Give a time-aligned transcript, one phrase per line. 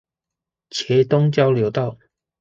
[0.71, 1.95] 茄苳交流道